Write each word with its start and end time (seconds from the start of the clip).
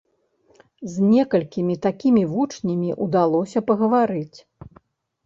З 0.93 1.09
некалькімі 1.09 1.75
такімі 1.87 2.23
вучнямі 2.31 2.89
ўдалося 3.07 3.63
пагаварыць. 3.69 4.39